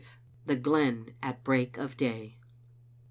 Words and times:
THE 0.47 0.55
GLEN 0.55 1.13
AT 1.21 1.43
BREAK 1.43 1.77
OF 1.77 1.95
DAY. 1.95 2.39